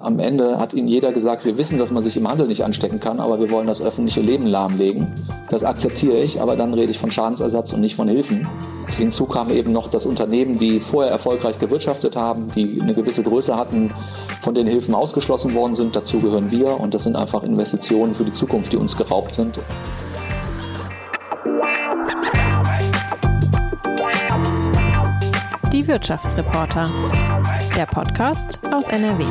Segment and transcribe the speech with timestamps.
[0.00, 3.00] Am Ende hat ihnen jeder gesagt, wir wissen, dass man sich im Handel nicht anstecken
[3.00, 5.12] kann, aber wir wollen das öffentliche Leben lahmlegen.
[5.48, 8.46] Das akzeptiere ich, aber dann rede ich von Schadensersatz und nicht von Hilfen.
[8.96, 13.56] Hinzu kam eben noch, dass Unternehmen, die vorher erfolgreich gewirtschaftet haben, die eine gewisse Größe
[13.56, 13.92] hatten,
[14.40, 15.96] von den Hilfen ausgeschlossen worden sind.
[15.96, 19.58] Dazu gehören wir und das sind einfach Investitionen für die Zukunft, die uns geraubt sind.
[25.72, 26.88] Die Wirtschaftsreporter.
[27.76, 29.24] Der Podcast aus NRW.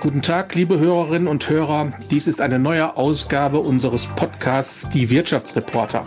[0.00, 1.92] Guten Tag, liebe Hörerinnen und Hörer.
[2.10, 6.04] Dies ist eine neue Ausgabe unseres Podcasts Die Wirtschaftsreporter.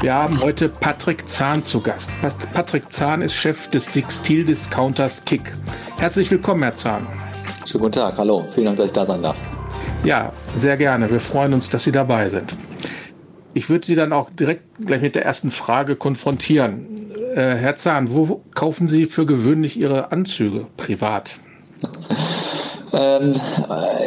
[0.00, 2.12] Wir haben heute Patrick Zahn zu Gast.
[2.52, 5.52] Patrick Zahn ist Chef des Textildiscounters Kick.
[5.98, 7.08] Herzlich willkommen, Herr Zahn.
[7.66, 8.46] Schönen guten Tag, hallo.
[8.54, 9.36] Vielen Dank, dass ich da sein darf.
[10.04, 11.10] Ja, sehr gerne.
[11.10, 12.54] Wir freuen uns, dass Sie dabei sind.
[13.52, 16.86] Ich würde Sie dann auch direkt gleich mit der ersten Frage konfrontieren.
[17.34, 21.40] Äh, Herr Zahn, wo kaufen Sie für gewöhnlich Ihre Anzüge privat?
[22.94, 23.34] Ähm,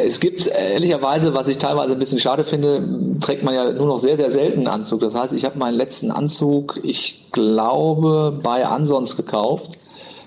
[0.04, 2.82] es gibt ehrlicherweise, was ich teilweise ein bisschen schade finde,
[3.20, 5.00] trägt man ja nur noch sehr, sehr selten einen Anzug.
[5.00, 9.78] Das heißt, ich habe meinen letzten Anzug, ich glaube, bei Ansons gekauft.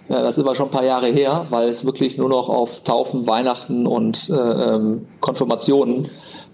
[0.07, 3.27] Das ist aber schon ein paar Jahre her, weil es wirklich nur noch auf Taufen,
[3.27, 6.07] Weihnachten und äh, ähm, Konfirmationen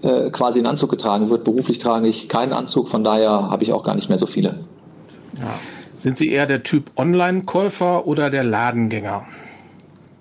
[0.03, 1.43] äh, quasi ein Anzug getragen wird.
[1.43, 4.59] Beruflich trage ich keinen Anzug, von daher habe ich auch gar nicht mehr so viele.
[5.39, 5.59] Ja.
[5.97, 9.25] Sind Sie eher der Typ Online-Käufer oder der Ladengänger?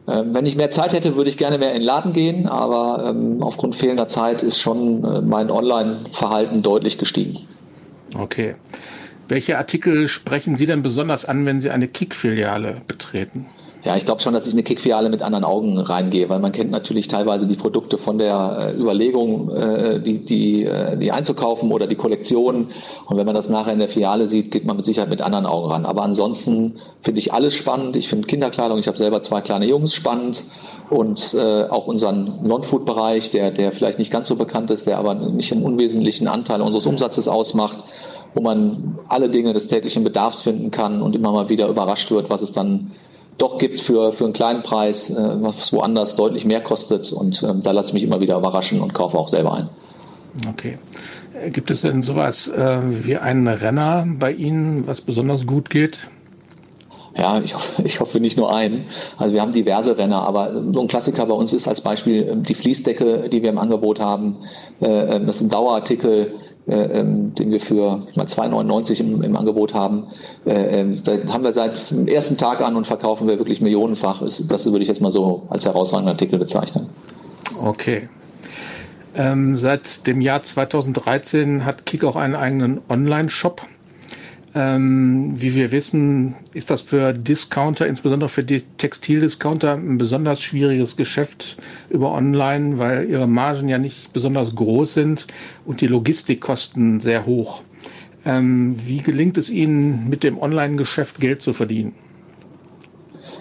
[0.09, 3.11] Ähm, wenn ich mehr Zeit hätte, würde ich gerne mehr in den Laden gehen, aber
[3.11, 7.39] ähm, aufgrund fehlender Zeit ist schon äh, mein Online-Verhalten deutlich gestiegen.
[8.17, 8.55] Okay.
[9.29, 13.47] Welche Artikel sprechen Sie denn besonders an, wenn Sie eine Kick-Filiale betreten?
[13.87, 16.73] Ja, ich glaube schon, dass ich eine Kickfiliale mit anderen Augen reingehe, weil man kennt
[16.73, 21.87] natürlich teilweise die Produkte von der äh, Überlegung, äh, die, die, äh, die einzukaufen oder
[21.87, 22.67] die Kollektion.
[23.07, 25.47] Und wenn man das nachher in der Filiale sieht, geht man mit Sicherheit mit anderen
[25.47, 25.87] Augen ran.
[25.87, 27.95] Aber ansonsten finde ich alles spannend.
[27.95, 30.42] Ich finde Kinderkleidung, ich habe selber zwei kleine Jungs spannend
[30.91, 35.14] und äh, auch unseren Non-Food-Bereich, der, der vielleicht nicht ganz so bekannt ist, der aber
[35.14, 37.85] nicht einen unwesentlichen Anteil unseres Umsatzes ausmacht
[38.35, 42.29] wo man alle Dinge des täglichen Bedarfs finden kann und immer mal wieder überrascht wird,
[42.29, 42.91] was es dann
[43.39, 47.13] doch gibt für, für einen kleinen Preis, äh, was woanders deutlich mehr kostet.
[47.13, 49.69] Und ähm, da lasse ich mich immer wieder überraschen und kaufe auch selber ein.
[50.48, 50.77] Okay.
[51.41, 55.98] Äh, gibt es denn sowas äh, wie einen Renner bei Ihnen, was besonders gut geht?
[57.17, 58.86] Ja, ich hoffe, ich hoffe nicht nur einen.
[59.17, 62.42] Also wir haben diverse Renner, aber so ein Klassiker bei uns ist als Beispiel ähm,
[62.42, 64.36] die Fließdecke, die wir im Angebot haben.
[64.80, 66.35] Äh, ähm, das ist ein Dauerartikel,
[66.69, 70.09] äh, ähm, den wir für ich meine, 2,99 im, im Angebot haben.
[70.45, 74.21] Äh, ähm, da haben wir seit dem ersten Tag an und verkaufen wir wirklich millionenfach.
[74.21, 76.89] Das würde ich jetzt mal so als herausragenden Artikel bezeichnen.
[77.63, 78.09] Okay.
[79.15, 83.63] Ähm, seit dem Jahr 2013 hat Kik auch einen eigenen Online-Shop.
[84.58, 90.96] Ähm, wie wir wissen, ist das für Discounter, insbesondere für die Textildiscounter, ein besonders schwieriges
[90.96, 91.58] Geschäft
[91.90, 95.27] über Online, weil ihre Margen ja nicht besonders groß sind
[95.67, 97.64] und die Logistikkosten sehr hoch.
[98.24, 101.92] Ähm, wie gelingt es Ihnen, mit dem Online-Geschäft Geld zu verdienen?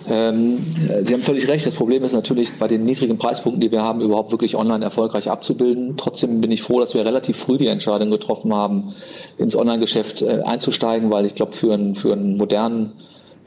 [0.10, 0.58] Ähm,
[1.04, 1.66] Sie haben völlig recht.
[1.66, 5.30] Das Problem ist natürlich bei den niedrigen Preispunkten, die wir haben, überhaupt wirklich online erfolgreich
[5.30, 5.96] abzubilden.
[5.98, 8.94] Trotzdem bin ich froh, dass wir relativ früh die Entscheidung getroffen haben,
[9.38, 12.38] ins Online-Geschäft äh, einzusteigen, weil ich glaube, für einen, für einen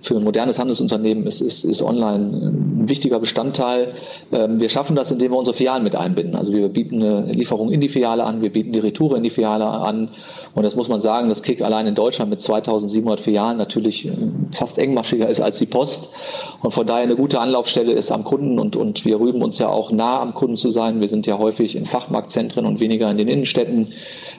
[0.01, 3.93] für ein modernes Handelsunternehmen ist, ist, ist online wichtiger Bestandteil.
[4.33, 6.37] Ähm, wir schaffen das, indem wir unsere Filialen mit einbinden.
[6.37, 9.31] Also wir bieten eine Lieferung in die Filiale an, wir bieten die Retour in die
[9.31, 10.11] Filiale an.
[10.55, 14.49] Und das muss man sagen, dass Kick allein in Deutschland mit 2700 Filialen natürlich ähm,
[14.53, 16.15] fast engmaschiger ist als die Post.
[16.63, 19.69] Und von daher eine gute Anlaufstelle ist am Kunden und, und wir rühmen uns ja
[19.69, 21.01] auch nah am Kunden zu sein.
[21.01, 23.93] Wir sind ja häufig in Fachmarktzentren und weniger in den Innenstädten.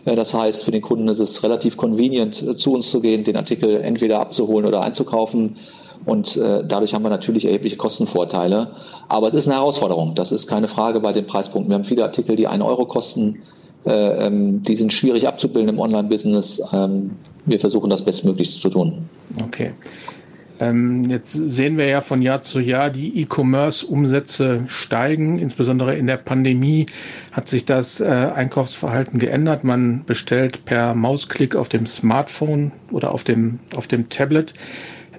[0.05, 3.23] Äh, das heißt, für den Kunden ist es relativ convenient, äh, zu uns zu gehen,
[3.23, 5.57] den Artikel entweder abzuholen oder einzukaufen.
[6.05, 8.71] Und äh, dadurch haben wir natürlich erhebliche Kostenvorteile.
[9.07, 10.15] Aber es ist eine Herausforderung.
[10.15, 11.69] Das ist keine Frage bei den Preispunkten.
[11.69, 13.41] Wir haben viele Artikel, die einen Euro kosten.
[13.85, 16.61] Äh, ähm, die sind schwierig abzubilden im Online-Business.
[16.73, 17.11] Ähm,
[17.45, 19.09] wir versuchen das bestmöglichst zu tun.
[19.43, 19.71] Okay.
[20.59, 25.39] Ähm, jetzt sehen wir ja von Jahr zu Jahr, die E-Commerce-Umsätze steigen.
[25.39, 26.87] Insbesondere in der Pandemie
[27.31, 29.63] hat sich das äh, Einkaufsverhalten geändert.
[29.63, 34.53] Man bestellt per Mausklick auf dem Smartphone oder auf dem, auf dem Tablet.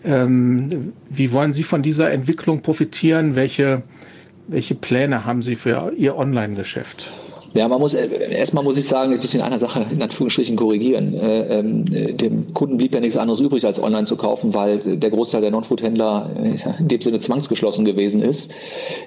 [0.05, 3.37] Ähm, wie wollen Sie von dieser Entwicklung profitieren?
[3.37, 3.83] Welche,
[4.49, 7.11] welche Pläne haben Sie für Ihr Online-Geschäft?
[7.53, 11.15] Ja, man muss erstmal muss ich sagen, ich muss in einer Sache in Anführungsstrichen korrigieren.
[11.15, 15.11] Äh, ähm, dem Kunden blieb ja nichts anderes übrig, als online zu kaufen, weil der
[15.11, 16.31] Großteil der Non-Food-Händler
[16.79, 18.55] in dem Sinne zwangsgeschlossen gewesen ist.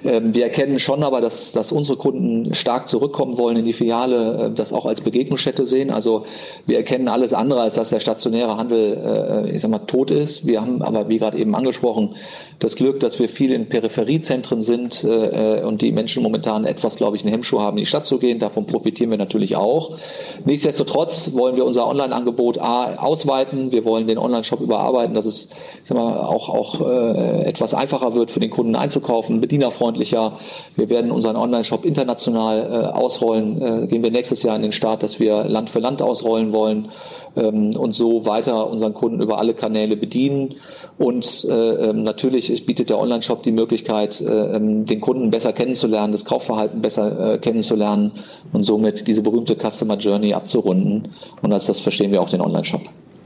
[0.04, 4.50] Ähm, wir erkennen schon aber, dass, dass unsere Kunden stark zurückkommen wollen in die Filiale,
[4.50, 5.90] äh, das auch als Begegnungsstätte sehen.
[5.90, 6.26] Also
[6.66, 10.46] wir erkennen alles andere, als dass der stationäre Handel, äh, ich sag mal, tot ist.
[10.46, 12.16] Wir haben aber, wie gerade eben angesprochen,
[12.58, 17.24] das Glück, dass wir viel in Peripheriezentren sind und die Menschen momentan etwas, glaube ich,
[17.24, 18.33] einen Hemmschuh haben, in die Stadt zu gehen.
[18.38, 19.96] Davon profitieren wir natürlich auch.
[20.44, 23.72] Nichtsdestotrotz wollen wir unser Online-Angebot ausweiten.
[23.72, 25.50] Wir wollen den Online-Shop überarbeiten, dass es
[25.82, 30.38] sagen wir, auch, auch äh, etwas einfacher wird für den Kunden einzukaufen, bedienerfreundlicher.
[30.76, 33.60] Wir werden unseren Online-Shop international äh, ausrollen.
[33.60, 36.90] Äh, gehen wir nächstes Jahr in den Start, dass wir Land für Land ausrollen wollen
[37.36, 40.54] ähm, und so weiter unseren Kunden über alle Kanäle bedienen.
[40.98, 46.12] Und äh, ähm, natürlich bietet der Online-Shop die Möglichkeit, äh, ähm, den Kunden besser kennenzulernen,
[46.12, 48.12] das Kaufverhalten besser äh, kennenzulernen
[48.52, 51.08] und somit diese berühmte Customer Journey abzurunden.
[51.42, 52.82] Und als das verstehen wir auch den Online-Shop.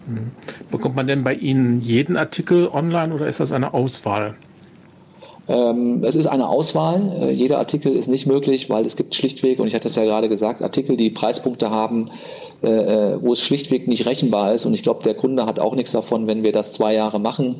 [0.07, 0.31] Mhm.
[0.71, 4.35] Bekommt man denn bei Ihnen jeden Artikel online oder ist das eine Auswahl?
[5.49, 7.01] Ähm, es ist eine Auswahl.
[7.21, 10.05] Äh, jeder Artikel ist nicht möglich, weil es gibt schlichtweg, und ich hatte es ja
[10.05, 12.11] gerade gesagt, Artikel, die Preispunkte haben,
[12.63, 14.67] äh, äh, wo es schlichtweg nicht rechenbar ist.
[14.67, 17.57] Und ich glaube, der Kunde hat auch nichts davon, wenn wir das zwei Jahre machen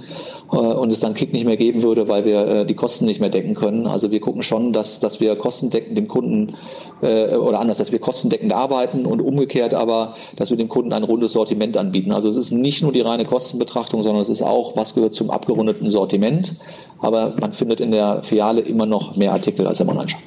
[0.49, 3.55] und es dann Kick nicht mehr geben würde, weil wir die Kosten nicht mehr decken
[3.55, 3.87] können.
[3.87, 6.55] Also wir gucken schon, dass, dass wir kostendeckend dem Kunden
[7.01, 11.33] oder anders, dass wir kostendeckend arbeiten und umgekehrt aber, dass wir dem Kunden ein rundes
[11.33, 12.13] Sortiment anbieten.
[12.13, 15.31] Also es ist nicht nur die reine Kostenbetrachtung, sondern es ist auch, was gehört zum
[15.31, 16.55] abgerundeten Sortiment.
[17.01, 20.21] Aber man findet in der Filiale immer noch mehr Artikel als im Online-Shop.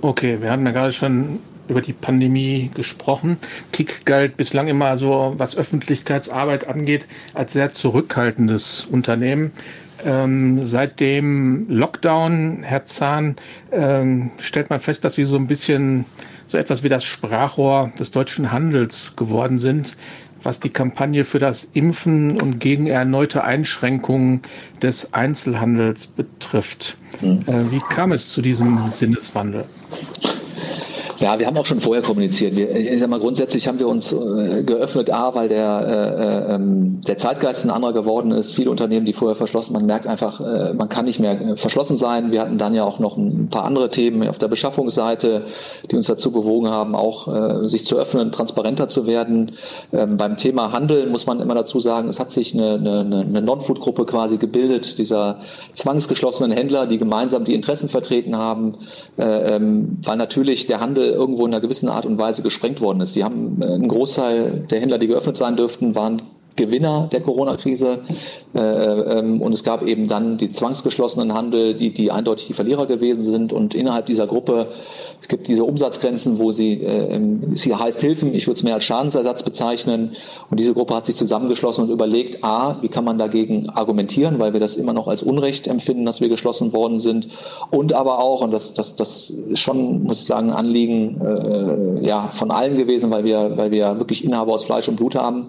[0.00, 1.38] Okay, wir hatten ja gerade schon
[1.68, 3.36] über die Pandemie gesprochen.
[3.72, 9.52] Kick galt bislang immer so, was Öffentlichkeitsarbeit angeht, als sehr zurückhaltendes Unternehmen.
[10.04, 13.36] Ähm, seit dem Lockdown, Herr Zahn,
[13.72, 16.04] ähm, stellt man fest, dass Sie so ein bisschen
[16.46, 19.96] so etwas wie das Sprachrohr des deutschen Handels geworden sind,
[20.42, 24.42] was die Kampagne für das Impfen und gegen erneute Einschränkungen
[24.82, 26.96] des Einzelhandels betrifft.
[27.20, 27.42] Hm.
[27.46, 29.64] Äh, wie kam es zu diesem Sinneswandel?
[31.20, 32.54] Ja, wir haben auch schon vorher kommuniziert.
[32.54, 36.54] Wir, ich sag mal, grundsätzlich haben wir uns äh, geöffnet, A, weil der, äh, äh,
[36.54, 38.52] ähm, der Zeitgeist ein anderer geworden ist.
[38.52, 41.98] Viele Unternehmen, die vorher verschlossen, man merkt einfach, äh, man kann nicht mehr äh, verschlossen
[41.98, 42.30] sein.
[42.30, 45.42] Wir hatten dann ja auch noch ein paar andere Themen auf der Beschaffungsseite,
[45.90, 49.52] die uns dazu bewogen haben, auch äh, sich zu öffnen, transparenter zu werden.
[49.92, 53.42] Ähm, beim Thema Handel muss man immer dazu sagen, es hat sich eine, eine, eine
[53.42, 55.40] Non-Food-Gruppe quasi gebildet, dieser
[55.74, 58.76] zwangsgeschlossenen Händler, die gemeinsam die Interessen vertreten haben,
[59.16, 63.00] äh, ähm, weil natürlich der Handel irgendwo in einer gewissen Art und Weise gesprengt worden
[63.00, 63.14] ist.
[63.14, 66.22] Sie haben äh, einen Großteil der Händler, die geöffnet sein dürften, waren
[66.58, 68.00] Gewinner der Corona-Krise.
[68.54, 72.86] Äh, ähm, und es gab eben dann die zwangsgeschlossenen Handel, die, die eindeutig die Verlierer
[72.86, 73.54] gewesen sind.
[73.54, 74.68] Und innerhalb dieser Gruppe
[75.20, 77.20] es gibt diese Umsatzgrenzen, wo sie, äh,
[77.54, 80.12] sie heißt Hilfen, ich würde es mehr als Schadensersatz bezeichnen.
[80.50, 84.52] Und diese Gruppe hat sich zusammengeschlossen und überlegt, a, wie kann man dagegen argumentieren, weil
[84.52, 87.28] wir das immer noch als Unrecht empfinden, dass wir geschlossen worden sind.
[87.70, 92.06] Und aber auch, und das, das, das ist schon, muss ich sagen, ein Anliegen äh,
[92.06, 95.48] ja, von allen gewesen, weil wir, weil wir wirklich Inhaber aus Fleisch und Blut haben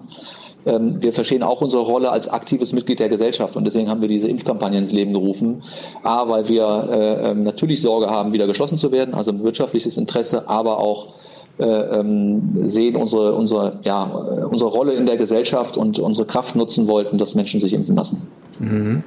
[0.64, 4.28] wir verstehen auch unsere Rolle als aktives Mitglied der Gesellschaft und deswegen haben wir diese
[4.28, 5.62] Impfkampagne ins Leben gerufen.
[6.02, 9.96] A, weil wir äh, ähm, natürlich Sorge haben, wieder geschlossen zu werden, also ein wirtschaftliches
[9.96, 11.14] Interesse, aber auch
[11.58, 16.88] äh, ähm, sehen unsere, unsere, ja, unsere Rolle in der Gesellschaft und unsere Kraft nutzen
[16.88, 18.28] wollten, dass Menschen sich impfen lassen.
[18.58, 19.02] Mhm.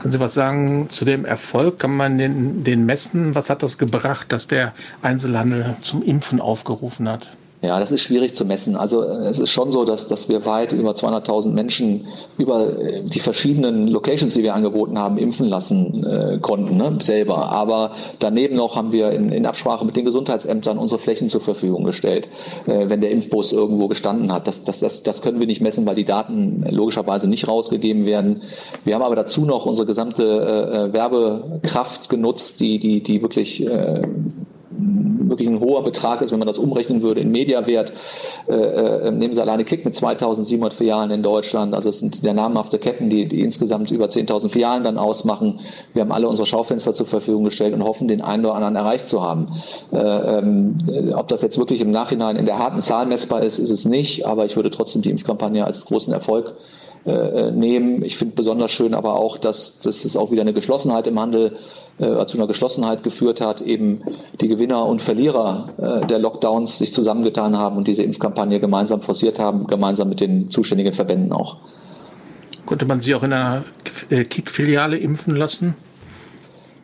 [0.00, 1.78] Können Sie was sagen zu dem Erfolg?
[1.78, 3.36] Kann man den, den messen?
[3.36, 7.28] Was hat das gebracht, dass der Einzelhandel zum Impfen aufgerufen hat?
[7.64, 8.74] Ja, das ist schwierig zu messen.
[8.74, 13.04] Also äh, es ist schon so, dass, dass wir weit über 200.000 Menschen über äh,
[13.04, 17.50] die verschiedenen Locations, die wir angeboten haben, impfen lassen äh, konnten, ne, selber.
[17.52, 21.84] Aber daneben noch haben wir in, in Absprache mit den Gesundheitsämtern unsere Flächen zur Verfügung
[21.84, 22.28] gestellt,
[22.66, 24.48] äh, wenn der Impfbus irgendwo gestanden hat.
[24.48, 28.42] Das, das, das, das können wir nicht messen, weil die Daten logischerweise nicht rausgegeben werden.
[28.84, 33.64] Wir haben aber dazu noch unsere gesamte äh, äh Werbekraft genutzt, die, die, die wirklich
[35.28, 37.92] wirklich ein hoher Betrag ist, wenn man das umrechnen würde in Mediawert.
[38.48, 41.74] Äh, äh, nehmen Sie alleine Kick mit 2700 Filialen in Deutschland.
[41.74, 45.60] Also es sind der namhafte Ketten, die, die insgesamt über 10.000 Filialen dann ausmachen.
[45.92, 49.08] Wir haben alle unsere Schaufenster zur Verfügung gestellt und hoffen, den einen oder anderen erreicht
[49.08, 49.48] zu haben.
[49.92, 50.76] Äh, ähm,
[51.14, 54.26] ob das jetzt wirklich im Nachhinein in der harten Zahl messbar ist, ist es nicht.
[54.26, 56.56] Aber ich würde trotzdem die Impfkampagne als großen Erfolg
[57.04, 58.02] äh, nehmen.
[58.04, 61.56] Ich finde besonders schön aber auch, dass, dass es auch wieder eine Geschlossenheit im Handel
[61.98, 64.02] äh, zu einer Geschlossenheit geführt hat, eben
[64.40, 69.38] die Gewinner und Verlierer äh, der Lockdowns sich zusammengetan haben und diese Impfkampagne gemeinsam forciert
[69.38, 71.58] haben, gemeinsam mit den zuständigen Verbänden auch.
[72.66, 73.64] Konnte man sie auch in einer
[74.10, 75.74] äh, Kick-Filiale impfen lassen?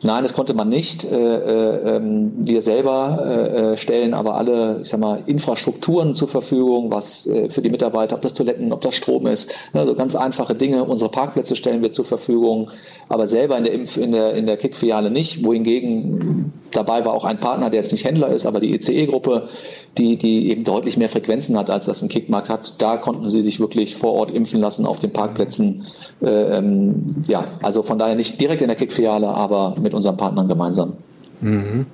[0.01, 1.03] Nein, das konnte man nicht.
[1.03, 6.91] Äh, äh, ähm, wir selber äh, stellen aber alle, ich sag mal, Infrastrukturen zur Verfügung,
[6.91, 10.85] was für die Mitarbeiter, ob das Toiletten, ob das Strom ist, also ganz einfache Dinge.
[10.85, 12.71] Unsere Parkplätze stellen wir zur Verfügung,
[13.09, 15.43] aber selber in der Impf in der in der Kick-Filiale nicht.
[15.43, 19.47] Wohingegen dabei war auch ein Partner, der jetzt nicht Händler ist, aber die ECE-Gruppe,
[19.97, 22.81] die die eben deutlich mehr Frequenzen hat, als das ein Kickmarkt hat.
[22.81, 25.85] Da konnten sie sich wirklich vor Ort impfen lassen auf den Parkplätzen.
[26.21, 30.47] Ähm, ja, also von daher nicht direkt in der Kick-Filiale, aber mit mit unseren Partnern
[30.47, 30.93] gemeinsam.
[31.41, 31.87] Mhm.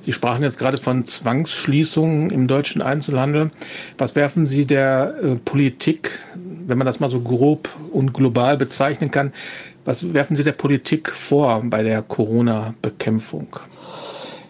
[0.00, 3.50] Sie sprachen jetzt gerade von Zwangsschließungen im deutschen Einzelhandel.
[3.96, 9.10] Was werfen Sie der äh, Politik, wenn man das mal so grob und global bezeichnen
[9.10, 9.32] kann,
[9.84, 13.46] was werfen Sie der Politik vor bei der Corona-Bekämpfung?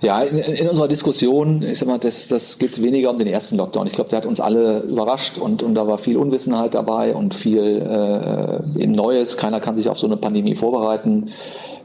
[0.00, 3.57] Ja, in, in, unserer Diskussion, ich sag mal, das, das geht weniger um den ersten
[3.57, 3.88] Lockdown.
[3.88, 7.35] Ich glaube, der hat uns alle überrascht und, und da war viel Unwissenheit dabei und
[7.35, 9.37] viel äh, Neues.
[9.37, 11.30] Keiner kann sich auf so eine Pandemie vorbereiten.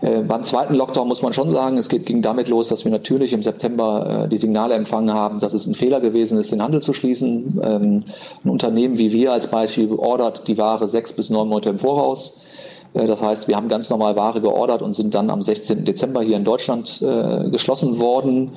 [0.04, 3.32] Äh, beim zweiten Lockdown muss man schon sagen, es ging damit los, dass wir natürlich
[3.32, 6.82] im September äh, die Signale empfangen haben, dass es ein Fehler gewesen ist, den Handel
[6.82, 7.62] zu schließen.
[7.64, 8.04] Ähm,
[8.44, 12.42] ein Unternehmen wie wir als Beispiel ordert die Ware sechs bis neun Monate im Voraus.
[12.94, 15.86] Äh, das heißt, wir haben ganz normal Ware geordert und sind dann am 16.
[15.86, 18.52] Dezember hier in Deutschland äh, geschlossen worden.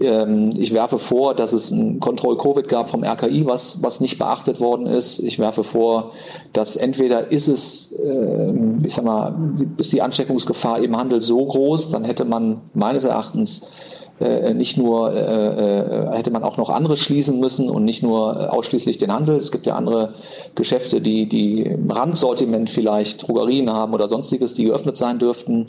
[0.00, 4.60] Ähm, ich werfe vor, dass es ein Kontroll-Covid gab vom RKI, was, was nicht beachtet
[4.60, 5.20] worden ist.
[5.20, 6.12] Ich werfe vor,
[6.52, 8.52] dass entweder ist es, äh,
[8.84, 9.34] ich sag mal,
[9.78, 13.70] ist die Ansteckungsgefahr im Handel so groß, dann hätte man meines Erachtens
[14.20, 18.52] äh, nicht nur äh, äh, hätte man auch noch andere schließen müssen und nicht nur
[18.52, 19.36] ausschließlich den Handel.
[19.36, 20.12] Es gibt ja andere
[20.54, 25.66] Geschäfte, die die Randsortiment vielleicht Drogerien haben oder sonstiges, die geöffnet sein dürften.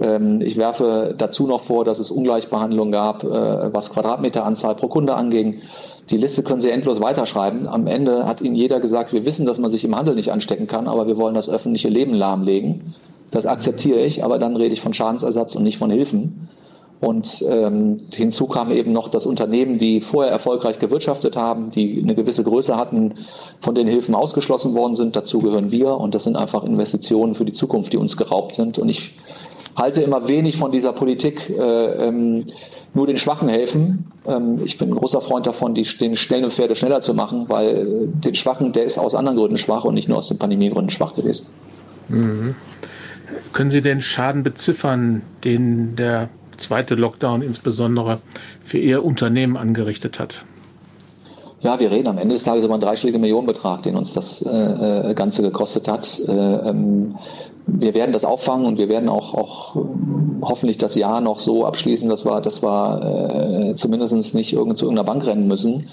[0.00, 5.14] Ähm, ich werfe dazu noch vor, dass es Ungleichbehandlung gab, äh, was Quadratmeteranzahl pro Kunde
[5.14, 5.60] anging.
[6.10, 7.66] Die Liste können Sie endlos weiterschreiben.
[7.66, 10.66] Am Ende hat Ihnen jeder gesagt, wir wissen, dass man sich im Handel nicht anstecken
[10.66, 12.94] kann, aber wir wollen das öffentliche Leben lahmlegen.
[13.30, 16.43] Das akzeptiere ich, aber dann rede ich von Schadensersatz und nicht von Hilfen.
[17.04, 22.14] Und ähm, hinzu kam eben noch, dass Unternehmen, die vorher erfolgreich gewirtschaftet haben, die eine
[22.14, 23.14] gewisse Größe hatten,
[23.60, 25.16] von den Hilfen ausgeschlossen worden sind.
[25.16, 25.96] Dazu gehören wir.
[25.96, 28.78] Und das sind einfach Investitionen für die Zukunft, die uns geraubt sind.
[28.78, 29.14] Und ich
[29.76, 32.44] halte immer wenig von dieser Politik, äh, ähm,
[32.94, 34.12] nur den Schwachen helfen.
[34.26, 38.06] Ähm, ich bin ein großer Freund davon, die, den schnellen Pferde schneller zu machen, weil
[38.06, 41.14] den Schwachen, der ist aus anderen Gründen schwach und nicht nur aus den Pandemiegründen schwach
[41.14, 41.46] gewesen.
[42.08, 42.54] Mhm.
[43.52, 48.18] Können Sie den Schaden beziffern, den der zweite Lockdown insbesondere
[48.62, 50.44] für Ihr Unternehmen angerichtet hat?
[51.64, 55.10] Ja, wir reden am Ende des Tages über einen dreistelligen Millionenbetrag, den uns das äh,
[55.10, 56.20] äh, Ganze gekostet hat.
[56.28, 57.14] Äh, ähm,
[57.66, 59.76] wir werden das auffangen und wir werden auch, auch
[60.42, 64.84] hoffentlich das Jahr noch so abschließen, dass wir, dass wir äh, zumindest nicht irgend, zu
[64.84, 65.88] irgendeiner Bank rennen müssen.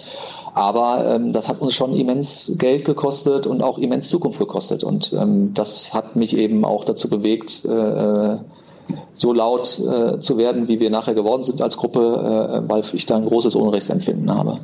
[0.54, 4.84] Aber ähm, das hat uns schon immens Geld gekostet und auch immens Zukunft gekostet.
[4.84, 8.38] Und ähm, das hat mich eben auch dazu bewegt, äh, äh
[9.22, 13.06] so laut äh, zu werden, wie wir nachher geworden sind als Gruppe, äh, weil ich
[13.06, 14.60] da ein großes Unrechtsempfinden habe.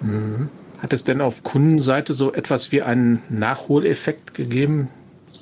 [0.00, 0.48] Mhm.
[0.78, 4.90] Hat es denn auf Kundenseite so etwas wie einen Nachholeffekt gegeben?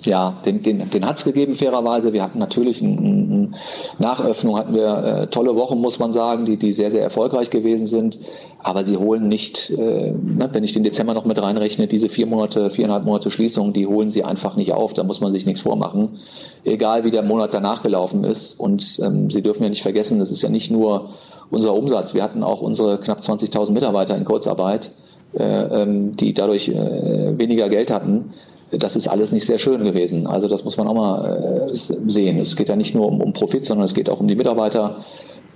[0.05, 2.13] Ja, den, den, den hat es gegeben, fairerweise.
[2.13, 3.55] Wir hatten natürlich eine ein
[3.99, 7.87] Nachöffnung, hatten wir äh, tolle Wochen, muss man sagen, die, die sehr, sehr erfolgreich gewesen
[7.87, 8.19] sind.
[8.63, 12.27] Aber sie holen nicht, äh, ne, wenn ich den Dezember noch mit reinrechne, diese vier
[12.27, 14.95] Monate, viereinhalb Monate Schließung, die holen sie einfach nicht auf.
[14.95, 16.21] Da muss man sich nichts vormachen.
[16.65, 18.59] Egal wie der Monat danach gelaufen ist.
[18.59, 21.11] Und ähm, Sie dürfen ja nicht vergessen, das ist ja nicht nur
[21.51, 22.15] unser Umsatz.
[22.15, 24.91] Wir hatten auch unsere knapp 20.000 Mitarbeiter in Kurzarbeit,
[25.35, 28.33] äh, ähm, die dadurch äh, weniger Geld hatten
[28.79, 30.27] das ist alles nicht sehr schön gewesen.
[30.27, 32.39] Also das muss man auch mal äh, sehen.
[32.39, 35.05] Es geht ja nicht nur um, um, Profit, sondern es geht auch um die Mitarbeiter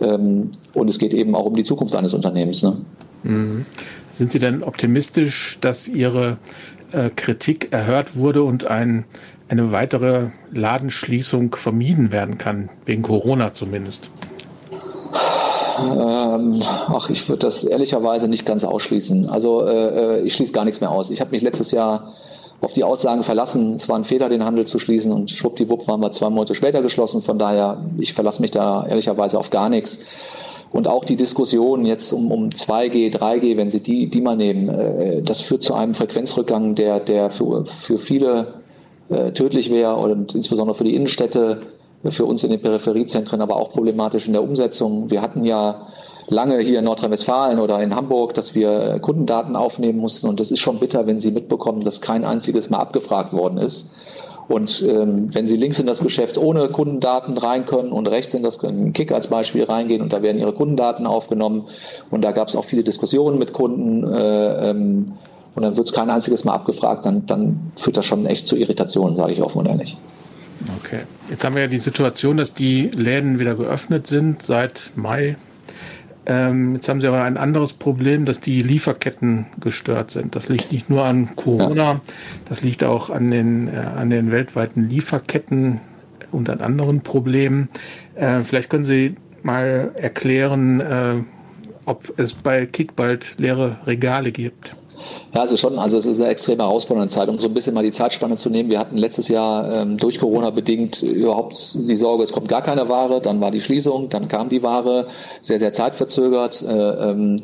[0.00, 2.62] ähm, und es geht eben auch um die Zukunft eines Unternehmens.
[2.62, 2.76] Ne?
[3.22, 3.66] Mhm.
[4.12, 6.38] Sind Sie denn optimistisch, dass Ihre
[6.92, 9.04] äh, Kritik erhört wurde und ein,
[9.48, 14.10] eine weitere Ladenschließung vermieden werden kann, wegen Corona zumindest?
[15.80, 19.28] Ähm, ach, ich würde das ehrlicherweise nicht ganz ausschließen.
[19.28, 21.10] Also äh, äh ich schließe gar nichts mehr aus.
[21.10, 22.12] Ich habe mich letztes Jahr
[22.60, 23.74] auf die Aussagen verlassen.
[23.74, 26.82] Es war ein Fehler, den Handel zu schließen und schwuppdiwupp waren wir zwei Monate später
[26.82, 27.22] geschlossen.
[27.22, 30.00] Von daher, ich verlasse mich da ehrlicherweise auf gar nichts.
[30.70, 34.68] Und auch die Diskussion jetzt um, um 2G, 3G, wenn Sie die, die mal nehmen,
[34.68, 38.54] äh, das führt zu einem Frequenzrückgang, der, der für, für viele
[39.08, 41.62] äh, tödlich wäre und insbesondere für die Innenstädte,
[42.10, 45.10] für uns in den Peripheriezentren, aber auch problematisch in der Umsetzung.
[45.10, 45.88] Wir hatten ja
[46.30, 50.28] lange hier in Nordrhein-Westfalen oder in Hamburg, dass wir Kundendaten aufnehmen mussten.
[50.28, 53.96] Und das ist schon bitter, wenn Sie mitbekommen, dass kein einziges Mal abgefragt worden ist.
[54.48, 58.42] Und ähm, wenn Sie links in das Geschäft ohne Kundendaten rein können und rechts in
[58.42, 61.66] das in Kick als Beispiel reingehen und da werden Ihre Kundendaten aufgenommen
[62.10, 65.12] und da gab es auch viele Diskussionen mit Kunden äh, ähm,
[65.54, 68.56] und dann wird es kein einziges Mal abgefragt, dann, dann führt das schon echt zu
[68.56, 69.98] Irritationen, sage ich offen und ehrlich.
[70.82, 71.00] Okay.
[71.28, 75.36] Jetzt haben wir ja die Situation, dass die Läden wieder geöffnet sind seit Mai.
[76.28, 80.36] Ähm, jetzt haben sie aber ein anderes Problem, dass die Lieferketten gestört sind.
[80.36, 82.00] Das liegt nicht nur an Corona, ja.
[82.46, 85.80] das liegt auch an den, äh, an den weltweiten Lieferketten
[86.30, 87.70] und an anderen Problemen.
[88.14, 91.14] Äh, vielleicht können Sie mal erklären, äh,
[91.86, 94.76] ob es bei Kick bald leere Regale gibt.
[95.34, 97.82] Ja, also schon, also es ist eine extrem herausfordernde Zeit, um so ein bisschen mal
[97.82, 98.70] die Zeitspanne zu nehmen.
[98.70, 102.88] Wir hatten letztes Jahr ähm, durch Corona bedingt überhaupt die Sorge, es kommt gar keine
[102.88, 105.06] Ware, dann war die Schließung, dann kam die Ware,
[105.42, 106.62] sehr, sehr zeitverzögert.
[106.62, 107.36] Äh, ähm,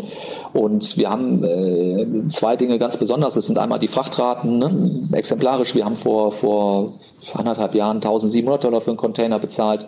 [0.53, 3.35] und wir haben äh, zwei Dinge ganz besonders.
[3.35, 4.71] Das sind einmal die Frachtraten, ne?
[5.13, 5.75] exemplarisch.
[5.75, 6.95] Wir haben vor, vor
[7.35, 9.87] anderthalb Jahren 1700 Dollar für einen Container bezahlt,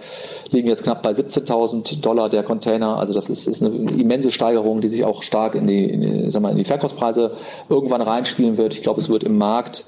[0.51, 2.99] liegen jetzt knapp bei 17.000 Dollar der Container.
[2.99, 6.45] Also das ist, ist eine immense Steigerung, die sich auch stark in die, in sagen
[6.45, 7.33] wir, in die Verkaufspreise
[7.69, 8.75] irgendwann reinspielen wird.
[8.75, 9.85] Ich glaube, es wird im Markt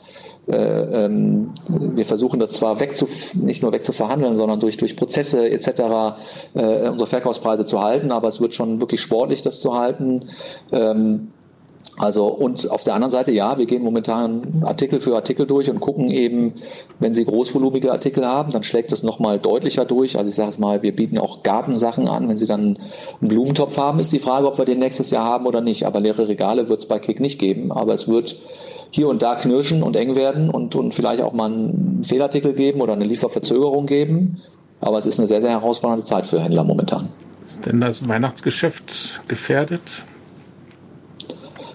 [0.48, 6.16] äh, ähm, wir versuchen das zwar wegzu, nicht nur wegzuverhandeln, sondern durch, durch Prozesse etc.
[6.54, 10.30] Äh, unsere Verkaufspreise zu halten, aber es wird schon wirklich sportlich, das zu halten.
[10.72, 11.32] Ähm,
[11.98, 15.80] also und auf der anderen Seite, ja, wir gehen momentan Artikel für Artikel durch und
[15.80, 16.54] gucken eben,
[17.00, 20.16] wenn Sie großvolumige Artikel haben, dann schlägt das nochmal deutlicher durch.
[20.16, 22.28] Also ich sage es mal, wir bieten auch Gartensachen an.
[22.28, 22.78] Wenn Sie dann
[23.20, 25.86] einen Blumentopf haben, ist die Frage, ob wir den nächstes Jahr haben oder nicht.
[25.86, 27.72] Aber leere Regale wird es bei Kick nicht geben.
[27.72, 28.36] Aber es wird
[28.90, 32.80] hier und da knirschen und eng werden und, und vielleicht auch mal einen Fehlartikel geben
[32.80, 34.40] oder eine Lieferverzögerung geben.
[34.80, 37.08] Aber es ist eine sehr, sehr herausfordernde Zeit für Händler momentan.
[37.48, 39.82] Ist denn das Weihnachtsgeschäft gefährdet?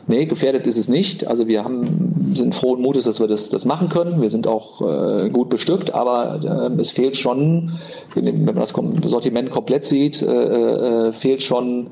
[0.05, 1.27] Nee, gefährdet ist es nicht.
[1.27, 4.22] Also wir haben, sind frohen Mutes, dass wir das, das machen können.
[4.22, 7.72] Wir sind auch äh, gut bestückt, aber äh, es fehlt schon,
[8.13, 8.74] wenn man das
[9.05, 11.88] Sortiment komplett sieht, äh, äh, fehlt schon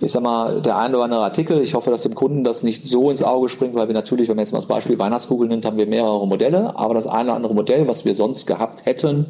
[0.00, 1.60] ich sag mal, der ein oder andere Artikel.
[1.62, 4.36] Ich hoffe, dass dem Kunden das nicht so ins Auge springt, weil wir natürlich, wenn
[4.36, 7.36] man jetzt mal das Beispiel Weihnachtskugeln nimmt, haben wir mehrere Modelle, aber das eine oder
[7.36, 9.26] andere Modell, was wir sonst gehabt hätten,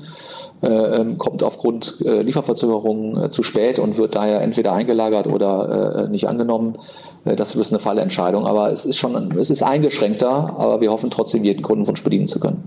[1.18, 6.26] kommt aufgrund äh, Lieferverzögerungen äh, zu spät und wird daher entweder eingelagert oder äh, nicht
[6.26, 6.78] angenommen.
[7.24, 11.10] Äh, das ist eine Fallentscheidung, aber es ist schon, es ist eingeschränkter, aber wir hoffen
[11.10, 12.62] trotzdem, jeden Kundenwunsch bedienen zu können.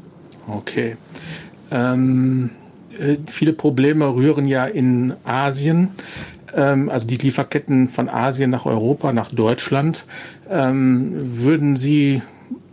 [0.48, 0.96] Okay.
[1.72, 2.52] Ähm,
[3.00, 5.90] äh, viele Probleme rühren ja in Asien,
[6.56, 10.06] ähm, also die Lieferketten von Asien nach Europa, nach Deutschland.
[10.50, 12.22] Ähm, würden Sie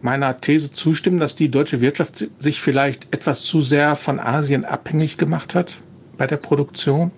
[0.05, 5.17] meiner These zustimmen, dass die deutsche Wirtschaft sich vielleicht etwas zu sehr von Asien abhängig
[5.17, 5.79] gemacht hat
[6.19, 7.11] bei der Produktion?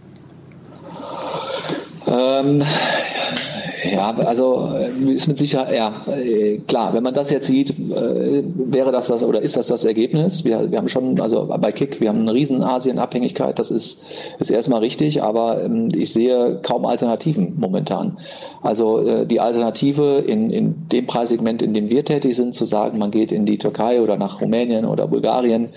[2.06, 2.62] Ähm,
[3.92, 8.42] ja, also äh, ist mit Sicherheit, ja, äh, klar, wenn man das jetzt sieht, äh,
[8.56, 10.44] wäre das das oder ist das das Ergebnis?
[10.44, 14.06] Wir, wir haben schon, also bei Kick, wir haben eine riesen Asien-Abhängigkeit, das ist,
[14.38, 18.18] ist erstmal richtig, aber ähm, ich sehe kaum Alternativen momentan.
[18.62, 23.12] Also die Alternative in, in dem Preissegment, in dem wir tätig sind, zu sagen, man
[23.12, 25.68] geht in die Türkei oder nach Rumänien oder Bulgarien,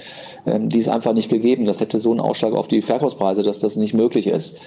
[0.45, 1.65] ähm, die ist einfach nicht gegeben.
[1.65, 4.59] Das hätte so einen Ausschlag auf die Verkaufspreise, dass das nicht möglich ist.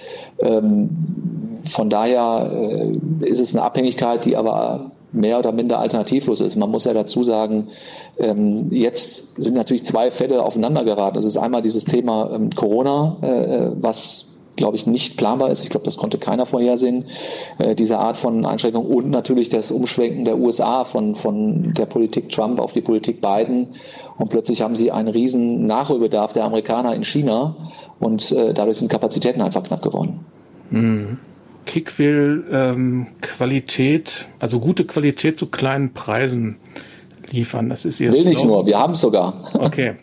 [1.65, 6.55] Von daher äh, ist es eine Abhängigkeit, die aber mehr oder minder alternativlos ist.
[6.55, 7.69] Man muss ja dazu sagen,
[8.17, 11.15] ähm, jetzt sind natürlich zwei Fälle aufeinander geraten.
[11.15, 15.63] Das ist einmal dieses Thema ähm, Corona, äh, was glaube ich, nicht planbar ist.
[15.63, 17.05] Ich glaube, das konnte keiner vorhersehen,
[17.57, 22.29] äh, diese Art von Einschränkung und natürlich das Umschwenken der USA von, von der Politik
[22.29, 23.69] Trump auf die Politik Biden.
[24.17, 27.55] Und plötzlich haben sie einen riesen Nachholbedarf der Amerikaner in China
[27.99, 30.19] und äh, dadurch sind Kapazitäten einfach knapp geworden.
[30.69, 31.17] Mhm.
[31.65, 36.57] Kick will ähm, Qualität, also gute Qualität zu kleinen Preisen
[37.31, 37.69] liefern.
[37.69, 39.49] Das ist ihr Will nicht nur, wir haben es sogar.
[39.53, 39.95] Okay.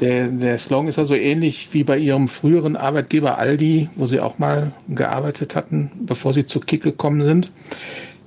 [0.00, 4.38] Der, der Slogan ist also ähnlich wie bei ihrem früheren Arbeitgeber Aldi, wo sie auch
[4.38, 7.52] mal gearbeitet hatten, bevor sie zu Kick gekommen sind.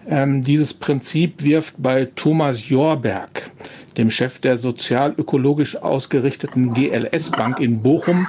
[0.07, 3.51] Ähm, dieses Prinzip wirft bei Thomas Jorberg,
[3.97, 8.27] dem Chef der sozial-ökologisch ausgerichteten GLS Bank in Bochum,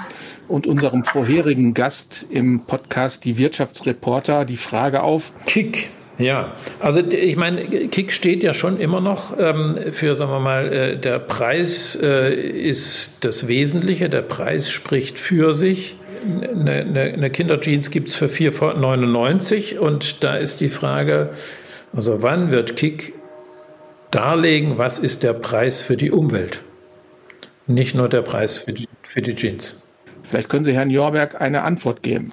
[0.48, 5.32] und unserem vorherigen Gast im Podcast Die Wirtschaftsreporter die Frage auf.
[5.46, 5.90] Kick.
[6.18, 10.72] Ja, also ich meine, Kick steht ja schon immer noch ähm, für, sagen wir mal,
[10.72, 15.96] äh, der Preis äh, ist das Wesentliche, der Preis spricht für sich.
[16.24, 21.30] Eine, eine, eine Kinderjeans gibt es für 4,99 und da ist die Frage,
[21.94, 23.12] also wann wird Kick
[24.10, 26.62] darlegen, was ist der Preis für die Umwelt?
[27.66, 29.85] Nicht nur der Preis für die, für die Jeans.
[30.28, 32.32] Vielleicht können Sie Herrn Jorberg eine Antwort geben.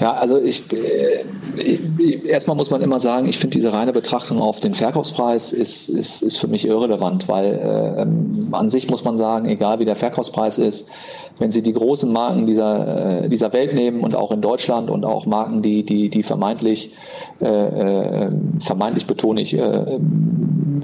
[0.00, 4.58] Ja, also ich, äh, erstmal muss man immer sagen, ich finde diese reine Betrachtung auf
[4.58, 9.16] den Verkaufspreis ist, ist, ist für mich irrelevant, weil äh, ähm, an sich muss man
[9.16, 10.90] sagen, egal wie der Verkaufspreis ist,
[11.38, 15.04] wenn Sie die großen Marken dieser, äh, dieser Welt nehmen und auch in Deutschland und
[15.04, 16.92] auch Marken, die, die, die vermeintlich,
[17.40, 19.98] äh, äh, vermeintlich betone ich, äh,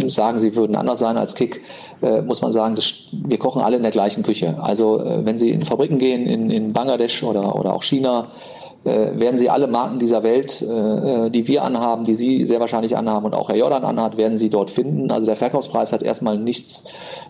[0.08, 1.62] sagen, sie würden anders sein als Kick,
[2.02, 4.56] äh, muss man sagen, das, wir kochen alle in der gleichen Küche.
[4.60, 8.28] Also äh, wenn Sie in Fabriken gehen, in, in Bangladesch oder, oder auch China,
[8.84, 12.60] äh, werden Sie alle Marken dieser Welt, äh, äh, die wir anhaben, die Sie sehr
[12.60, 15.10] wahrscheinlich anhaben und auch Herr Jordan anhat, werden Sie dort finden.
[15.10, 16.84] Also der Verkaufspreis hat erstmal nichts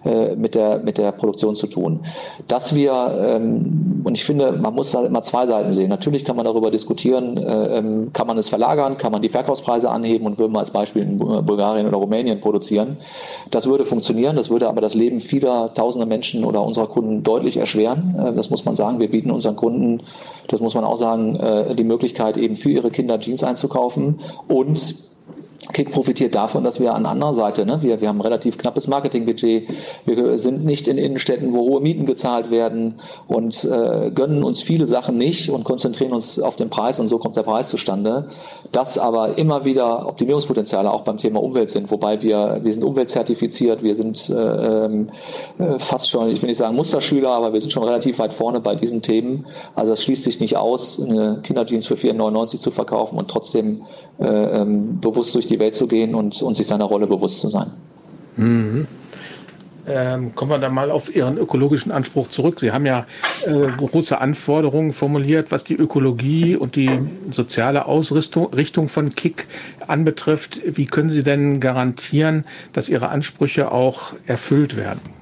[0.05, 2.01] äh, mit, der, mit der Produktion zu tun.
[2.47, 5.89] Dass wir, ähm, und ich finde, man muss da immer zwei Seiten sehen.
[5.89, 9.91] Natürlich kann man darüber diskutieren, äh, ähm, kann man es verlagern, kann man die Verkaufspreise
[9.91, 12.99] anheben und würde mal als Beispiel in Bulgarien oder Rumänien produzieren.
[13.51, 17.57] Das würde funktionieren, das würde aber das Leben vieler tausender Menschen oder unserer Kunden deutlich
[17.57, 18.15] erschweren.
[18.19, 18.99] Äh, das muss man sagen.
[18.99, 20.03] Wir bieten unseren Kunden,
[20.49, 25.08] das muss man auch sagen, äh, die Möglichkeit, eben für ihre Kinder Jeans einzukaufen und
[25.72, 28.88] Kick profitiert davon, dass wir an anderer Seite, ne, wir, wir haben ein relativ knappes
[28.88, 29.68] Marketingbudget,
[30.04, 32.94] wir sind nicht in Innenstädten, wo hohe Mieten gezahlt werden
[33.26, 37.18] und äh, gönnen uns viele Sachen nicht und konzentrieren uns auf den Preis und so
[37.18, 38.28] kommt der Preis zustande.
[38.72, 43.83] Das aber immer wieder Optimierungspotenziale auch beim Thema Umwelt sind, wobei wir, wir sind umweltzertifiziert,
[43.83, 45.09] wir sind äh, ähm,
[45.59, 48.61] äh, fast schon, ich will nicht sagen Musterschüler, aber wir sind schon relativ weit vorne
[48.61, 49.46] bei diesen Themen.
[49.74, 53.83] Also es schließt sich nicht aus, eine Kinderjeans für 4,99 zu verkaufen und trotzdem
[54.18, 57.49] äh, ähm, bewusst durch die Welt zu gehen und, und sich seiner Rolle bewusst zu
[57.49, 57.71] sein.
[58.37, 58.87] Mhm.
[59.88, 62.61] Ähm, kommen wir dann mal auf Ihren ökologischen Anspruch zurück.
[62.61, 63.07] Sie haben ja
[63.47, 66.90] äh, große Anforderungen formuliert, was die Ökologie und die
[67.31, 69.47] soziale Ausrichtung von KIK
[69.87, 70.61] anbetrifft.
[70.66, 72.44] Wie können Sie denn garantieren,
[72.75, 75.17] dass Ihre Ansprüche auch erfüllt werden?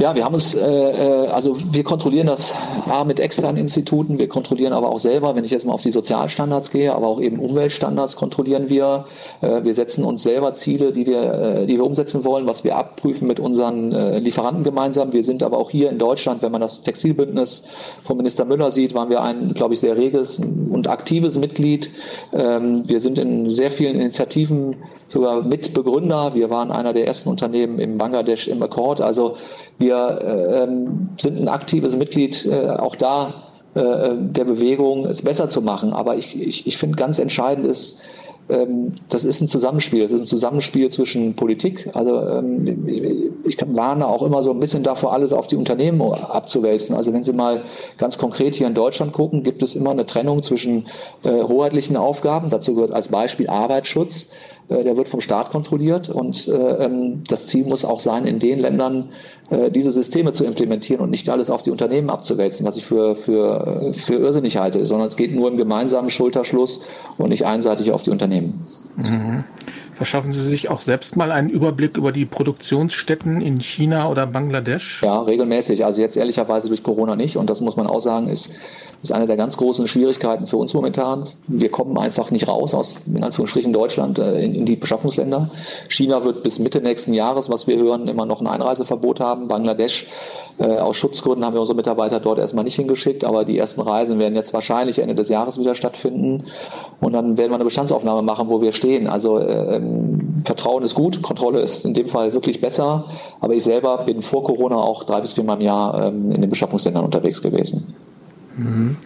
[0.00, 2.54] Ja, wir haben uns, äh, äh, also wir kontrollieren das
[2.88, 5.90] A mit externen Instituten, wir kontrollieren aber auch selber, wenn ich jetzt mal auf die
[5.90, 9.04] Sozialstandards gehe, aber auch eben Umweltstandards kontrollieren wir.
[9.42, 12.76] Äh, wir setzen uns selber Ziele, die wir, äh, die wir umsetzen wollen, was wir
[12.76, 15.12] abprüfen mit unseren äh, Lieferanten gemeinsam.
[15.12, 17.68] Wir sind aber auch hier in Deutschland, wenn man das Textilbündnis
[18.02, 21.90] von Minister Müller sieht, waren wir ein, glaube ich, sehr reges und aktives Mitglied.
[22.32, 24.76] Ähm, wir sind in sehr vielen Initiativen
[25.10, 26.34] sogar Mitbegründer.
[26.34, 29.00] Wir waren einer der ersten Unternehmen im Bangladesch im Accord.
[29.00, 29.36] Also
[29.78, 33.34] wir äh, ähm, sind ein aktives Mitglied äh, auch da
[33.74, 35.92] äh, der Bewegung, es besser zu machen.
[35.92, 38.02] Aber ich, ich, ich finde ganz entscheidend ist,
[38.50, 40.02] ähm, das ist ein Zusammenspiel.
[40.02, 41.88] Das ist ein Zusammenspiel zwischen Politik.
[41.94, 42.86] Also ähm,
[43.44, 46.96] ich warne auch immer so ein bisschen davor, alles auf die Unternehmen abzuwälzen.
[46.96, 47.62] Also wenn Sie mal
[47.98, 50.86] ganz konkret hier in Deutschland gucken, gibt es immer eine Trennung zwischen
[51.24, 52.50] äh, hoheitlichen Aufgaben.
[52.50, 54.32] Dazu gehört als Beispiel Arbeitsschutz.
[54.70, 58.38] Äh, der wird vom Staat kontrolliert und äh, ähm, das Ziel muss auch sein, in
[58.38, 59.10] den Ländern
[59.50, 63.16] äh, diese Systeme zu implementieren und nicht alles auf die Unternehmen abzuwälzen, was ich für,
[63.16, 66.86] für, für irrsinnig halte, sondern es geht nur im gemeinsamen Schulterschluss
[67.18, 68.54] und nicht einseitig auf die Unternehmen.
[68.96, 69.44] Mhm.
[70.00, 75.02] Verschaffen Sie sich auch selbst mal einen Überblick über die Produktionsstätten in China oder Bangladesch?
[75.02, 75.84] Ja, regelmäßig.
[75.84, 77.36] Also jetzt ehrlicherweise durch Corona nicht.
[77.36, 78.54] Und das muss man auch sagen, ist,
[79.02, 81.24] ist eine der ganz großen Schwierigkeiten für uns momentan.
[81.48, 85.50] Wir kommen einfach nicht raus aus, in Anführungsstrichen, Deutschland äh, in, in die Beschaffungsländer.
[85.90, 89.48] China wird bis Mitte nächsten Jahres, was wir hören, immer noch ein Einreiseverbot haben.
[89.48, 90.06] Bangladesch
[90.58, 94.18] äh, aus Schutzgründen haben wir unsere Mitarbeiter dort erstmal nicht hingeschickt, aber die ersten Reisen
[94.18, 96.44] werden jetzt wahrscheinlich Ende des Jahres wieder stattfinden.
[97.00, 99.06] Und dann werden wir eine Bestandsaufnahme machen, wo wir stehen.
[99.06, 103.04] Also ähm, Vertrauen ist gut, Kontrolle ist in dem Fall wirklich besser.
[103.40, 106.50] Aber ich selber bin vor Corona auch drei bis viermal im Jahr ähm, in den
[106.50, 107.94] Beschaffungsländern unterwegs gewesen.
[108.56, 108.96] Mhm.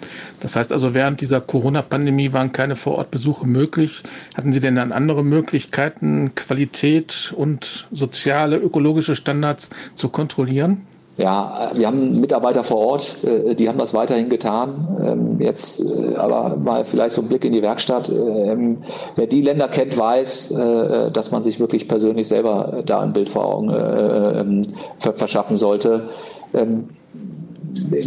[0.41, 4.03] Das heißt also, während dieser Corona-Pandemie waren keine Vorortbesuche möglich.
[4.37, 10.87] Hatten Sie denn dann andere Möglichkeiten, Qualität und soziale, ökologische Standards zu kontrollieren?
[11.17, 14.99] Ja, wir haben Mitarbeiter vor Ort, äh, die haben das weiterhin getan.
[15.01, 18.09] Ähm, jetzt äh, aber mal vielleicht so ein Blick in die Werkstatt.
[18.09, 18.79] Ähm,
[19.15, 23.29] wer die Länder kennt, weiß, äh, dass man sich wirklich persönlich selber da ein Bild
[23.29, 24.63] vor Augen ähm,
[24.99, 26.09] verschaffen sollte.
[26.53, 26.89] In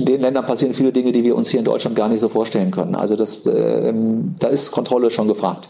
[0.06, 2.72] den Ländern passieren viele Dinge, die wir uns hier in Deutschland gar nicht so vorstellen
[2.72, 2.96] können.
[2.96, 5.67] Also das, da ist Kontrolle schon gefragt.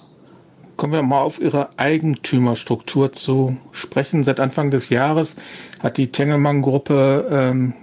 [0.78, 4.24] Kommen wir mal auf Ihre Eigentümerstruktur zu sprechen.
[4.24, 5.36] Seit Anfang des Jahres
[5.80, 7.74] hat die Tengelmann-Gruppe ähm,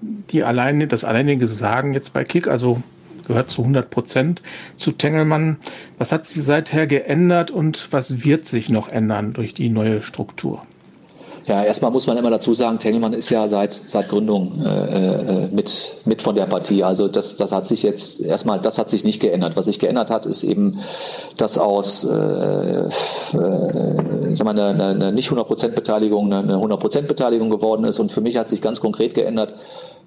[0.00, 2.82] die alleine, das alleinige Sagen jetzt bei Kick, also
[3.26, 4.42] gehört zu 100 Prozent
[4.76, 5.58] zu Tengelmann.
[5.98, 10.62] Was hat sich seither geändert und was wird sich noch ändern durch die neue Struktur?
[11.50, 15.48] Ja, erstmal muss man immer dazu sagen, Tengelmann ist ja seit, seit Gründung äh, äh,
[15.50, 16.84] mit, mit von der Partie.
[16.84, 19.56] Also das, das hat sich jetzt erstmal, das hat sich nicht geändert.
[19.56, 20.78] Was sich geändert hat, ist eben,
[21.36, 22.88] dass aus äh, äh,
[23.32, 27.98] sag eine, eine nicht 100% Beteiligung eine 100% Beteiligung geworden ist.
[27.98, 29.52] Und für mich hat sich ganz konkret geändert,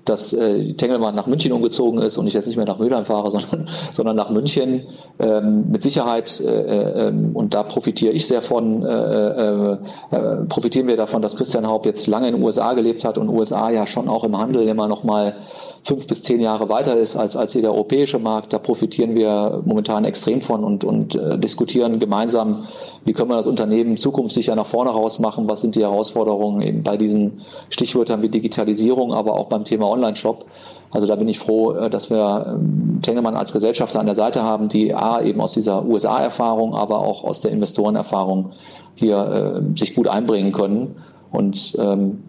[0.06, 3.32] dass äh, Tengelmann nach München umgezogen ist und ich jetzt nicht mehr nach Mülheim fahre,
[3.32, 4.84] sondern, sondern nach München.
[5.20, 9.78] Ähm, mit Sicherheit, äh, äh, ähm, und da profitiere ich sehr von, äh, äh,
[10.12, 13.30] äh, profitieren wir davon, dass Christian Haupt jetzt lange in den USA gelebt hat und
[13.30, 15.36] USA ja schon auch im Handel immer noch mal
[15.84, 18.54] fünf bis zehn Jahre weiter ist als, als jeder europäische Markt.
[18.54, 22.66] Da profitieren wir momentan extrem von und, und äh, diskutieren gemeinsam,
[23.04, 26.84] wie können wir das Unternehmen zukunftssicher nach vorne raus machen, was sind die Herausforderungen eben
[26.84, 30.46] bei diesen Stichwörtern wie Digitalisierung, aber auch beim Thema Online-Shop.
[30.94, 34.44] Also da bin ich froh, äh, dass wir ähm, Tengelmann als Gesellschafter an der Seite
[34.44, 38.52] haben, die A eben aus dieser USA-Erfahrung, aber auch aus der Investorenerfahrung
[38.96, 40.96] hier äh, sich gut einbringen können.
[41.32, 42.24] Und ähm,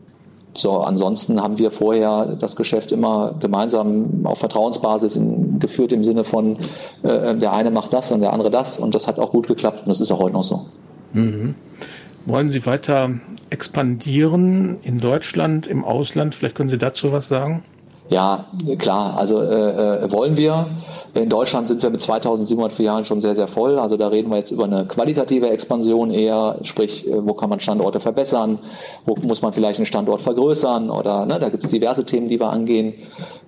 [0.56, 6.24] so, ansonsten haben wir vorher das Geschäft immer gemeinsam auf Vertrauensbasis in, geführt im Sinne
[6.24, 6.58] von,
[7.02, 9.80] äh, der eine macht das und der andere das und das hat auch gut geklappt
[9.80, 10.66] und das ist auch heute noch so.
[11.12, 11.54] Mhm.
[12.26, 13.10] Wollen Sie weiter
[13.50, 16.34] expandieren in Deutschland, im Ausland?
[16.34, 17.62] Vielleicht können Sie dazu was sagen?
[18.10, 18.44] Ja,
[18.78, 19.16] klar.
[19.16, 20.66] Also äh, äh, wollen wir.
[21.14, 23.78] In Deutschland sind wir mit 2700 Filialen schon sehr, sehr voll.
[23.78, 27.60] Also da reden wir jetzt über eine qualitative Expansion eher, sprich, äh, wo kann man
[27.60, 28.58] Standorte verbessern,
[29.06, 32.38] wo muss man vielleicht einen Standort vergrößern oder ne, da gibt es diverse Themen, die
[32.38, 32.94] wir angehen.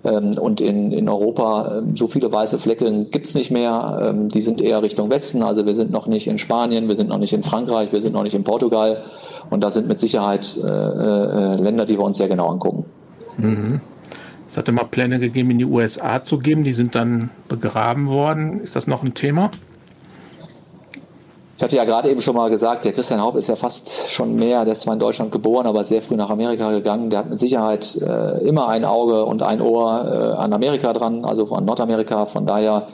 [0.05, 4.09] Ähm, und in, in Europa ähm, so viele weiße Flecken gibt es nicht mehr.
[4.09, 5.43] Ähm, die sind eher Richtung Westen.
[5.43, 8.15] Also wir sind noch nicht in Spanien, wir sind noch nicht in Frankreich, wir sind
[8.15, 9.03] noch nicht in Portugal.
[9.51, 12.87] Und da sind mit Sicherheit äh, äh, Länder, die wir uns sehr genau angucken.
[13.37, 13.81] Mhm.
[14.49, 18.61] Es hatte mal Pläne gegeben, in die USA zu geben, die sind dann begraben worden.
[18.61, 19.51] Ist das noch ein Thema?
[21.57, 24.37] Ich hatte ja gerade eben schon mal gesagt, der Christian Haupt ist ja fast schon
[24.37, 27.09] mehr, der ist zwar in Deutschland geboren, aber sehr früh nach Amerika gegangen.
[27.09, 31.25] Der hat mit Sicherheit äh, immer ein Auge und ein Ohr äh, an Amerika dran,
[31.25, 32.27] also an Nordamerika.
[32.27, 32.87] Von daher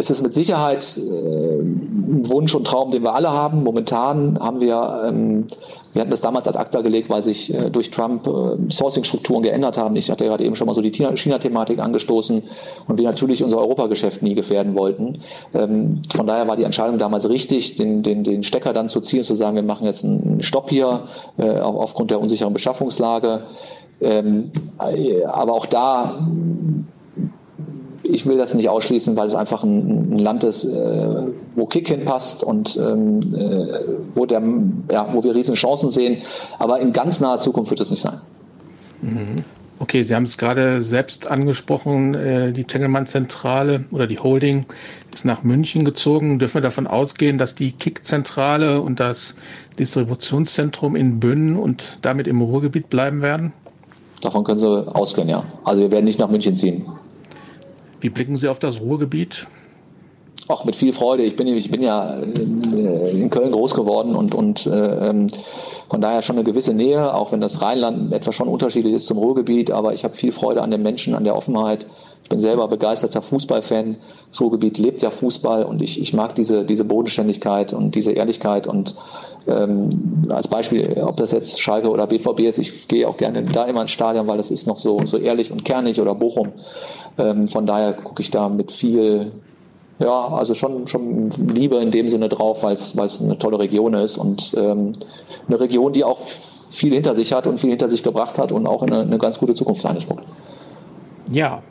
[0.00, 3.62] ist es mit Sicherheit äh, ein Wunsch und Traum, den wir alle haben.
[3.62, 5.46] Momentan haben wir, ähm,
[5.92, 9.76] wir hatten das damals als ACTA gelegt, weil sich äh, durch Trump äh, Sourcing-Strukturen geändert
[9.76, 9.94] haben.
[9.96, 12.42] Ich hatte gerade eben schon mal so die China-Thematik angestoßen
[12.88, 15.18] und wir natürlich unser Europageschäft nie gefährden wollten.
[15.52, 19.20] Ähm, von daher war die Entscheidung damals richtig, den, den, den Stecker dann zu ziehen
[19.20, 21.02] und zu sagen, wir machen jetzt einen Stopp hier
[21.36, 23.42] aufgrund der unsicheren Beschaffungslage.
[24.00, 26.26] Ähm, äh, aber auch da
[28.10, 31.22] ich will das nicht ausschließen, weil es einfach ein, ein Land ist, äh,
[31.54, 33.80] wo Kick hinpasst und ähm, äh,
[34.14, 34.42] wo, der,
[34.90, 36.18] ja, wo wir riesen Chancen sehen.
[36.58, 38.20] Aber in ganz naher Zukunft wird es nicht sein.
[39.02, 39.44] Mhm.
[39.78, 44.66] Okay, Sie haben es gerade selbst angesprochen, äh, die Tengelmann-Zentrale oder die Holding
[45.14, 46.38] ist nach München gezogen.
[46.38, 49.36] Dürfen wir davon ausgehen, dass die Kick-Zentrale und das
[49.78, 53.54] Distributionszentrum in Bünden und damit im Ruhrgebiet bleiben werden?
[54.20, 55.44] Davon können Sie ausgehen, ja.
[55.64, 56.84] Also wir werden nicht nach München ziehen.
[58.00, 59.46] Wie blicken Sie auf das Ruhrgebiet?
[60.48, 61.22] Auch mit viel Freude.
[61.22, 65.28] Ich bin, ich bin ja äh, in Köln groß geworden und, und äh, ähm,
[65.90, 69.18] von daher schon eine gewisse Nähe, auch wenn das Rheinland etwa schon unterschiedlich ist zum
[69.18, 69.72] Ruhrgebiet.
[69.72, 71.84] Aber ich habe viel Freude an den Menschen, an der Offenheit.
[72.22, 73.96] Ich bin selber begeisterter Fußballfan.
[74.30, 78.68] Das Ruhrgebiet lebt ja Fußball und ich, ich mag diese, diese Bodenständigkeit und diese Ehrlichkeit.
[78.68, 78.94] Und
[79.48, 79.88] ähm,
[80.28, 83.82] als Beispiel, ob das jetzt Schalke oder BVB ist, ich gehe auch gerne da immer
[83.82, 86.52] ins Stadion, weil das ist noch so, so ehrlich und kernig oder Bochum.
[87.18, 89.32] Ähm, von daher gucke ich da mit viel,
[90.00, 94.16] ja, also schon, schon Liebe in dem Sinne drauf, weil es eine tolle Region ist
[94.16, 94.92] und ähm,
[95.46, 96.18] eine Region, die auch
[96.70, 99.38] viel hinter sich hat und viel hinter sich gebracht hat und auch eine, eine ganz
[99.38, 100.24] gute Zukunft einspruckt.
[101.30, 101.62] Ja,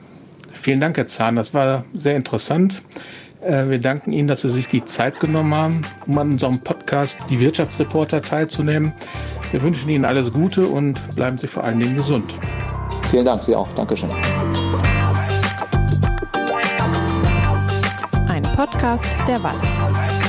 [0.54, 1.36] vielen Dank, Herr Zahn.
[1.36, 2.84] Das war sehr interessant.
[3.42, 7.18] Äh, wir danken Ihnen, dass Sie sich die Zeit genommen haben, um an unserem Podcast
[7.30, 8.94] Die Wirtschaftsreporter teilzunehmen.
[9.52, 12.32] Wir wünschen Ihnen alles Gute und bleiben Sie vor allen Dingen gesund.
[13.10, 13.70] Vielen Dank, Sie auch.
[13.76, 14.10] Dankeschön.
[18.60, 20.29] Podcast der Walz.